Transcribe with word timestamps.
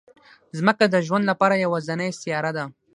ځمکه 0.57 0.85
د 0.87 0.95
ژوند 1.05 1.23
لپاره 1.31 1.61
یوازینی 1.65 2.09
سیاره 2.19 2.51
ده 2.57 2.65